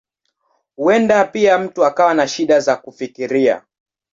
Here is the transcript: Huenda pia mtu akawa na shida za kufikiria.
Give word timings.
Huenda 0.75 1.25
pia 1.25 1.57
mtu 1.59 1.85
akawa 1.85 2.13
na 2.13 2.27
shida 2.27 2.59
za 2.59 2.75
kufikiria. 2.75 3.65